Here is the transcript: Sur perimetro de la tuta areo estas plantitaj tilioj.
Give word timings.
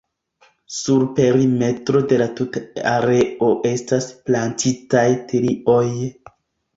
Sur 0.75 1.01
perimetro 1.17 1.99
de 2.13 2.17
la 2.21 2.25
tuta 2.39 2.63
areo 2.91 3.49
estas 3.73 4.07
plantitaj 4.31 5.05
tilioj. 5.33 5.83